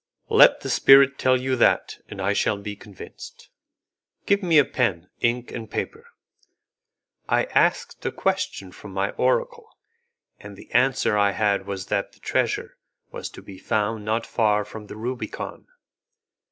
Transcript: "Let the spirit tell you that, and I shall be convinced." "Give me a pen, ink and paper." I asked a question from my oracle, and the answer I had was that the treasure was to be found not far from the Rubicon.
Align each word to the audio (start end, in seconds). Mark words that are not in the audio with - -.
"Let 0.31 0.61
the 0.61 0.69
spirit 0.71 1.19
tell 1.19 1.37
you 1.39 1.55
that, 1.57 1.99
and 2.09 2.19
I 2.19 2.33
shall 2.33 2.57
be 2.57 2.75
convinced." 2.75 3.51
"Give 4.25 4.41
me 4.41 4.57
a 4.57 4.65
pen, 4.65 5.11
ink 5.19 5.51
and 5.51 5.69
paper." 5.69 6.07
I 7.29 7.43
asked 7.53 8.03
a 8.03 8.11
question 8.11 8.71
from 8.71 8.93
my 8.93 9.11
oracle, 9.11 9.77
and 10.39 10.57
the 10.57 10.71
answer 10.71 11.19
I 11.19 11.33
had 11.33 11.67
was 11.67 11.85
that 11.85 12.13
the 12.13 12.19
treasure 12.19 12.77
was 13.11 13.29
to 13.29 13.43
be 13.43 13.59
found 13.59 14.03
not 14.03 14.25
far 14.25 14.65
from 14.65 14.87
the 14.87 14.97
Rubicon. 14.97 15.67